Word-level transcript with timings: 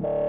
Thank 0.00 0.28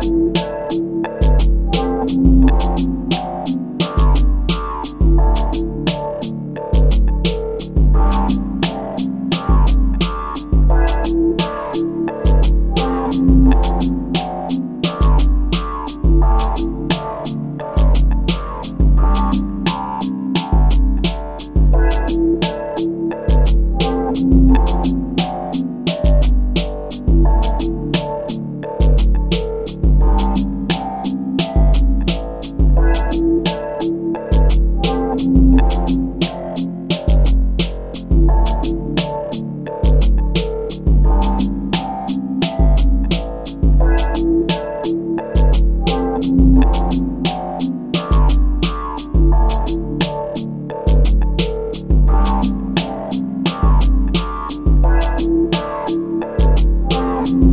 Bye. 0.00 0.47